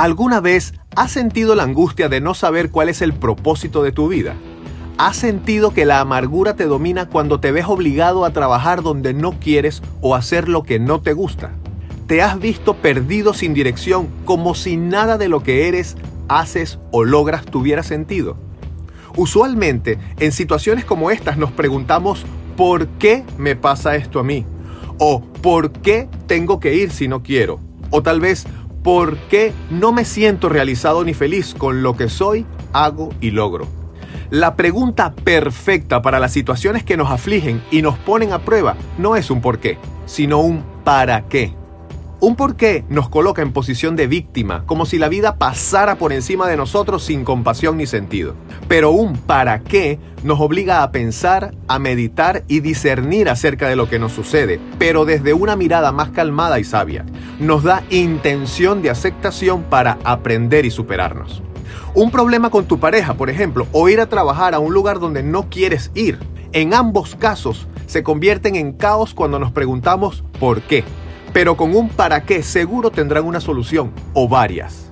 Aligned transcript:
¿Alguna 0.00 0.40
vez 0.40 0.72
has 0.96 1.12
sentido 1.12 1.54
la 1.54 1.64
angustia 1.64 2.08
de 2.08 2.22
no 2.22 2.32
saber 2.32 2.70
cuál 2.70 2.88
es 2.88 3.02
el 3.02 3.12
propósito 3.12 3.82
de 3.82 3.92
tu 3.92 4.08
vida? 4.08 4.34
¿Has 4.96 5.18
sentido 5.18 5.74
que 5.74 5.84
la 5.84 6.00
amargura 6.00 6.56
te 6.56 6.64
domina 6.64 7.10
cuando 7.10 7.38
te 7.38 7.52
ves 7.52 7.66
obligado 7.66 8.24
a 8.24 8.32
trabajar 8.32 8.80
donde 8.80 9.12
no 9.12 9.32
quieres 9.32 9.82
o 10.00 10.14
hacer 10.14 10.48
lo 10.48 10.62
que 10.62 10.78
no 10.78 11.02
te 11.02 11.12
gusta? 11.12 11.50
¿Te 12.06 12.22
has 12.22 12.40
visto 12.40 12.76
perdido 12.76 13.34
sin 13.34 13.52
dirección 13.52 14.08
como 14.24 14.54
si 14.54 14.78
nada 14.78 15.18
de 15.18 15.28
lo 15.28 15.42
que 15.42 15.68
eres, 15.68 15.98
haces 16.28 16.78
o 16.92 17.04
logras 17.04 17.44
tuviera 17.44 17.82
sentido? 17.82 18.38
Usualmente, 19.18 19.98
en 20.18 20.32
situaciones 20.32 20.86
como 20.86 21.10
estas 21.10 21.36
nos 21.36 21.52
preguntamos, 21.52 22.24
¿por 22.56 22.88
qué 22.88 23.22
me 23.36 23.54
pasa 23.54 23.96
esto 23.96 24.18
a 24.18 24.24
mí? 24.24 24.46
O 24.96 25.20
¿por 25.20 25.72
qué 25.72 26.08
tengo 26.26 26.58
que 26.58 26.72
ir 26.72 26.90
si 26.90 27.06
no 27.06 27.22
quiero? 27.22 27.60
O 27.90 28.02
tal 28.02 28.20
vez, 28.20 28.46
¿por 28.82 29.16
qué 29.28 29.52
no 29.70 29.92
me 29.92 30.04
siento 30.04 30.48
realizado 30.48 31.04
ni 31.04 31.14
feliz 31.14 31.54
con 31.54 31.82
lo 31.82 31.96
que 31.96 32.08
soy, 32.08 32.46
hago 32.72 33.10
y 33.20 33.30
logro? 33.30 33.66
La 34.30 34.54
pregunta 34.54 35.12
perfecta 35.12 36.02
para 36.02 36.20
las 36.20 36.32
situaciones 36.32 36.84
que 36.84 36.96
nos 36.96 37.10
afligen 37.10 37.62
y 37.70 37.82
nos 37.82 37.98
ponen 37.98 38.32
a 38.32 38.40
prueba 38.40 38.76
no 38.96 39.16
es 39.16 39.30
un 39.30 39.40
por 39.40 39.58
qué, 39.58 39.76
sino 40.06 40.38
un 40.40 40.64
para 40.84 41.28
qué. 41.28 41.59
Un 42.22 42.36
por 42.36 42.54
qué 42.54 42.84
nos 42.90 43.08
coloca 43.08 43.40
en 43.40 43.50
posición 43.50 43.96
de 43.96 44.06
víctima, 44.06 44.64
como 44.66 44.84
si 44.84 44.98
la 44.98 45.08
vida 45.08 45.36
pasara 45.36 45.94
por 45.94 46.12
encima 46.12 46.46
de 46.48 46.58
nosotros 46.58 47.02
sin 47.02 47.24
compasión 47.24 47.78
ni 47.78 47.86
sentido. 47.86 48.34
Pero 48.68 48.90
un 48.90 49.16
para 49.16 49.60
qué 49.60 49.98
nos 50.22 50.38
obliga 50.38 50.82
a 50.82 50.92
pensar, 50.92 51.54
a 51.66 51.78
meditar 51.78 52.44
y 52.46 52.60
discernir 52.60 53.30
acerca 53.30 53.70
de 53.70 53.76
lo 53.76 53.88
que 53.88 53.98
nos 53.98 54.12
sucede, 54.12 54.60
pero 54.78 55.06
desde 55.06 55.32
una 55.32 55.56
mirada 55.56 55.92
más 55.92 56.10
calmada 56.10 56.60
y 56.60 56.64
sabia. 56.64 57.06
Nos 57.38 57.62
da 57.62 57.84
intención 57.88 58.82
de 58.82 58.90
aceptación 58.90 59.62
para 59.62 59.96
aprender 60.04 60.66
y 60.66 60.70
superarnos. 60.70 61.42
Un 61.94 62.10
problema 62.10 62.50
con 62.50 62.66
tu 62.66 62.78
pareja, 62.78 63.14
por 63.14 63.30
ejemplo, 63.30 63.66
o 63.72 63.88
ir 63.88 63.98
a 63.98 64.10
trabajar 64.10 64.54
a 64.54 64.58
un 64.58 64.74
lugar 64.74 65.00
donde 65.00 65.22
no 65.22 65.48
quieres 65.48 65.90
ir. 65.94 66.18
En 66.52 66.74
ambos 66.74 67.16
casos 67.16 67.66
se 67.86 68.02
convierten 68.02 68.56
en 68.56 68.74
caos 68.74 69.14
cuando 69.14 69.38
nos 69.38 69.52
preguntamos 69.52 70.22
por 70.38 70.60
qué 70.60 70.84
pero 71.32 71.56
con 71.56 71.74
un 71.74 71.88
para 71.88 72.22
qué 72.22 72.42
seguro 72.42 72.90
tendrán 72.90 73.24
una 73.24 73.40
solución 73.40 73.92
o 74.14 74.28
varias. 74.28 74.90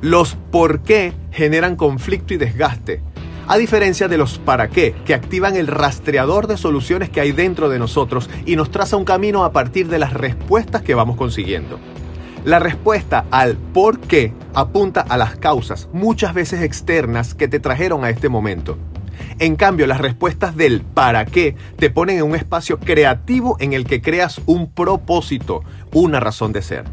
Los 0.00 0.36
por 0.50 0.80
qué 0.82 1.12
generan 1.30 1.76
conflicto 1.76 2.34
y 2.34 2.36
desgaste, 2.36 3.02
a 3.46 3.58
diferencia 3.58 4.08
de 4.08 4.16
los 4.16 4.38
para 4.38 4.68
qué, 4.68 4.94
que 5.04 5.14
activan 5.14 5.56
el 5.56 5.66
rastreador 5.66 6.46
de 6.46 6.56
soluciones 6.56 7.10
que 7.10 7.20
hay 7.20 7.32
dentro 7.32 7.68
de 7.68 7.78
nosotros 7.78 8.30
y 8.46 8.56
nos 8.56 8.70
traza 8.70 8.96
un 8.96 9.04
camino 9.04 9.44
a 9.44 9.52
partir 9.52 9.88
de 9.88 9.98
las 9.98 10.14
respuestas 10.14 10.82
que 10.82 10.94
vamos 10.94 11.16
consiguiendo. 11.16 11.78
La 12.44 12.58
respuesta 12.58 13.26
al 13.30 13.56
por 13.56 14.00
qué 14.00 14.32
apunta 14.54 15.00
a 15.02 15.16
las 15.16 15.36
causas, 15.36 15.88
muchas 15.92 16.34
veces 16.34 16.62
externas, 16.62 17.34
que 17.34 17.48
te 17.48 17.60
trajeron 17.60 18.04
a 18.04 18.10
este 18.10 18.28
momento. 18.28 18.78
En 19.38 19.56
cambio, 19.56 19.86
las 19.86 20.00
respuestas 20.00 20.56
del 20.56 20.80
para 20.80 21.24
qué 21.24 21.56
te 21.78 21.90
ponen 21.90 22.18
en 22.18 22.24
un 22.24 22.36
espacio 22.36 22.78
creativo 22.78 23.56
en 23.60 23.72
el 23.72 23.84
que 23.84 24.00
creas 24.00 24.40
un 24.46 24.70
propósito, 24.70 25.62
una 25.92 26.20
razón 26.20 26.52
de 26.52 26.62
ser. 26.62 26.84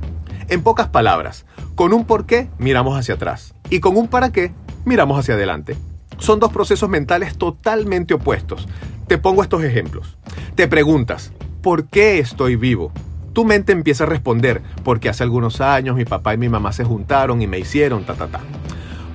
En 0.50 0.64
pocas 0.64 0.90
palabras, 0.90 1.46
con 1.76 1.94
un 1.94 2.06
por 2.06 2.26
qué 2.26 2.50
miramos 2.58 2.98
hacia 2.98 3.16
atrás 3.16 3.54
y 3.70 3.80
con 3.80 3.96
un 3.96 4.08
para 4.08 4.32
qué 4.32 4.52
miramos 4.86 5.20
hacia 5.20 5.36
adelante. 5.36 5.78
Son 6.18 6.40
dos 6.40 6.52
procesos 6.52 6.90
mentales 6.90 7.38
totalmente 7.38 8.14
opuestos. 8.14 8.68
Te 9.08 9.18
pongo 9.18 9.44
estos 9.44 9.64
ejemplos. 9.64 10.18
Te 10.56 10.68
preguntas, 10.68 11.32
¿por 11.62 11.88
qué 11.88 12.20
estoy 12.20 12.56
vivo? 12.56 12.92
Tu 13.34 13.46
mente 13.46 13.72
empieza 13.72 14.04
a 14.04 14.08
responder, 14.08 14.62
porque 14.84 15.10
hace 15.10 15.24
algunos 15.24 15.62
años 15.62 15.96
mi 15.96 16.06
papá 16.06 16.34
y 16.34 16.38
mi 16.38 16.50
mamá 16.50 16.74
se 16.74 16.84
juntaron 16.84 17.42
y 17.42 17.48
me 17.48 17.60
hicieron 17.60 18.06
ta 18.06 18.14
ta 18.14 18.28
ta. 18.28 18.42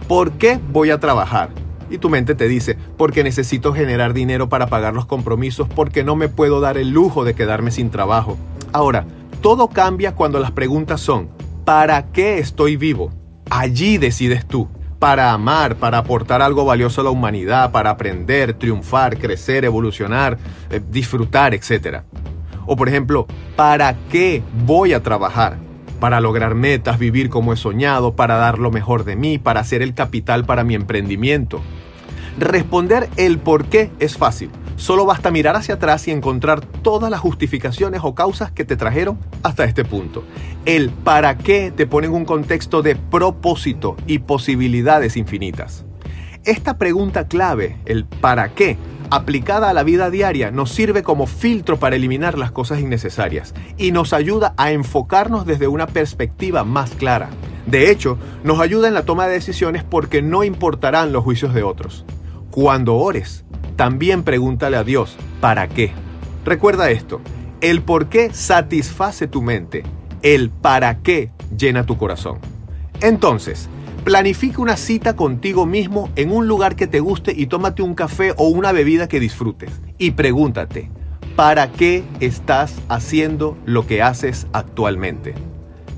¿Por 0.08 0.32
qué 0.32 0.58
voy 0.72 0.90
a 0.90 0.98
trabajar? 1.00 1.50
Y 1.90 1.98
tu 1.98 2.08
mente 2.08 2.34
te 2.34 2.48
dice, 2.48 2.76
porque 2.96 3.22
necesito 3.22 3.72
generar 3.72 4.12
dinero 4.12 4.48
para 4.48 4.66
pagar 4.66 4.94
los 4.94 5.06
compromisos, 5.06 5.68
porque 5.68 6.04
no 6.04 6.16
me 6.16 6.28
puedo 6.28 6.60
dar 6.60 6.78
el 6.78 6.90
lujo 6.90 7.24
de 7.24 7.34
quedarme 7.34 7.70
sin 7.70 7.90
trabajo. 7.90 8.36
Ahora, 8.72 9.06
todo 9.40 9.68
cambia 9.68 10.14
cuando 10.14 10.40
las 10.40 10.50
preguntas 10.50 11.00
son, 11.00 11.28
¿para 11.64 12.10
qué 12.12 12.38
estoy 12.38 12.76
vivo? 12.76 13.12
Allí 13.50 13.98
decides 13.98 14.46
tú. 14.46 14.68
Para 14.98 15.32
amar, 15.32 15.76
para 15.76 15.98
aportar 15.98 16.40
algo 16.40 16.64
valioso 16.64 17.02
a 17.02 17.04
la 17.04 17.10
humanidad, 17.10 17.70
para 17.70 17.90
aprender, 17.90 18.54
triunfar, 18.54 19.18
crecer, 19.18 19.64
evolucionar, 19.64 20.38
eh, 20.70 20.80
disfrutar, 20.90 21.52
etc. 21.54 21.98
O 22.64 22.76
por 22.76 22.88
ejemplo, 22.88 23.26
¿para 23.56 23.94
qué 24.10 24.42
voy 24.64 24.94
a 24.94 25.02
trabajar? 25.02 25.58
Para 25.96 26.20
lograr 26.20 26.54
metas, 26.54 26.98
vivir 26.98 27.30
como 27.30 27.52
he 27.52 27.56
soñado, 27.56 28.14
para 28.14 28.36
dar 28.36 28.58
lo 28.58 28.70
mejor 28.70 29.04
de 29.04 29.16
mí, 29.16 29.38
para 29.38 29.60
hacer 29.60 29.82
el 29.82 29.94
capital 29.94 30.44
para 30.44 30.64
mi 30.64 30.74
emprendimiento. 30.74 31.60
Responder 32.38 33.08
el 33.16 33.38
por 33.38 33.66
qué 33.66 33.90
es 33.98 34.16
fácil. 34.16 34.50
Solo 34.76 35.06
basta 35.06 35.30
mirar 35.30 35.56
hacia 35.56 35.76
atrás 35.76 36.06
y 36.06 36.10
encontrar 36.10 36.60
todas 36.60 37.10
las 37.10 37.20
justificaciones 37.20 38.02
o 38.04 38.14
causas 38.14 38.50
que 38.50 38.64
te 38.64 38.76
trajeron 38.76 39.18
hasta 39.42 39.64
este 39.64 39.86
punto. 39.86 40.22
El 40.66 40.90
para 40.90 41.38
qué 41.38 41.72
te 41.74 41.86
pone 41.86 42.08
en 42.08 42.12
un 42.12 42.26
contexto 42.26 42.82
de 42.82 42.94
propósito 42.94 43.96
y 44.06 44.18
posibilidades 44.18 45.16
infinitas. 45.16 45.86
Esta 46.44 46.76
pregunta 46.76 47.26
clave, 47.26 47.78
el 47.86 48.04
para 48.04 48.50
qué, 48.50 48.76
aplicada 49.10 49.70
a 49.70 49.72
la 49.72 49.82
vida 49.82 50.10
diaria, 50.10 50.50
nos 50.50 50.70
sirve 50.70 51.02
como 51.02 51.26
filtro 51.26 51.78
para 51.78 51.96
eliminar 51.96 52.38
las 52.38 52.50
cosas 52.50 52.80
innecesarias 52.80 53.54
y 53.76 53.92
nos 53.92 54.12
ayuda 54.12 54.54
a 54.56 54.72
enfocarnos 54.72 55.46
desde 55.46 55.68
una 55.68 55.86
perspectiva 55.86 56.64
más 56.64 56.90
clara. 56.90 57.30
De 57.66 57.90
hecho, 57.90 58.18
nos 58.44 58.60
ayuda 58.60 58.88
en 58.88 58.94
la 58.94 59.04
toma 59.04 59.26
de 59.26 59.34
decisiones 59.34 59.84
porque 59.84 60.22
no 60.22 60.44
importarán 60.44 61.12
los 61.12 61.24
juicios 61.24 61.54
de 61.54 61.62
otros. 61.62 62.04
Cuando 62.50 62.96
ores, 62.96 63.44
también 63.76 64.22
pregúntale 64.22 64.76
a 64.76 64.84
Dios, 64.84 65.16
¿para 65.40 65.68
qué? 65.68 65.92
Recuerda 66.44 66.90
esto, 66.90 67.20
el 67.60 67.82
por 67.82 68.08
qué 68.08 68.32
satisface 68.32 69.26
tu 69.26 69.42
mente, 69.42 69.82
el 70.22 70.50
para 70.50 70.98
qué 70.98 71.30
llena 71.56 71.84
tu 71.84 71.96
corazón. 71.96 72.38
Entonces, 73.00 73.68
Planifica 74.06 74.62
una 74.62 74.76
cita 74.76 75.16
contigo 75.16 75.66
mismo 75.66 76.10
en 76.14 76.30
un 76.30 76.46
lugar 76.46 76.76
que 76.76 76.86
te 76.86 77.00
guste 77.00 77.32
y 77.36 77.46
tómate 77.46 77.82
un 77.82 77.96
café 77.96 78.34
o 78.36 78.46
una 78.46 78.70
bebida 78.70 79.08
que 79.08 79.18
disfrutes. 79.18 79.72
Y 79.98 80.12
pregúntate, 80.12 80.92
¿para 81.34 81.72
qué 81.72 82.04
estás 82.20 82.76
haciendo 82.88 83.58
lo 83.64 83.88
que 83.88 84.02
haces 84.02 84.46
actualmente? 84.52 85.34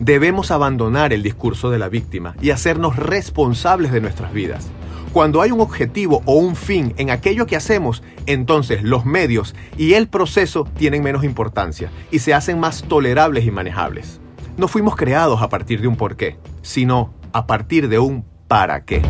Debemos 0.01 0.51
abandonar 0.51 1.13
el 1.13 1.23
discurso 1.23 1.69
de 1.69 1.79
la 1.79 1.91
víctima 1.91 2.35
y 2.41 2.49
hacernos 2.49 2.97
responsables 2.97 3.93
de 3.93 4.01
nuestras 4.01 4.33
vidas. 4.33 4.69
Cuando 5.13 5.43
hay 5.43 5.51
un 5.51 5.61
objetivo 5.61 6.23
o 6.25 6.37
un 6.37 6.57
fin 6.57 6.95
en 6.97 7.11
aquello 7.11 7.45
que 7.45 7.57
hacemos, 7.57 8.03
entonces 8.25 8.85
los 8.85 9.05
medios 9.05 9.55
y 9.77 9.93
el 9.93 10.09
proceso 10.09 10.67
tienen 10.79 11.03
menos 11.03 11.25
importancia 11.25 11.91
y 12.11 12.21
se 12.21 12.33
hacen 12.33 12.59
más 12.59 12.85
tolerables 12.85 13.45
y 13.45 13.51
manejables. 13.51 14.19
No 14.57 14.67
fuimos 14.67 14.97
creados 14.97 15.43
a 15.43 15.51
partir 15.51 15.83
de 15.83 15.89
un 15.89 15.97
porqué, 15.97 16.39
sino 16.63 17.18
a 17.39 17.47
partir 17.47 17.89
de 17.89 18.01
un 18.01 18.25
para 18.49 18.85
qué. 18.85 19.01